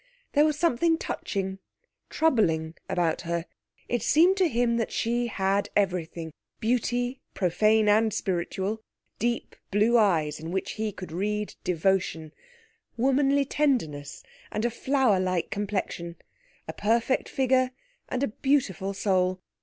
[0.33, 1.59] There was something touching,
[2.09, 3.45] troubling about her.
[3.87, 8.81] It seemed to him that she had everything: beauty, profane and spiritual;
[9.19, 12.33] deep blue eyes, in which he could read devotion;
[12.97, 16.15] womanly tenderness, and a flower like complexion;
[16.67, 17.69] a perfect figure,
[18.09, 19.39] and a beautiful soul.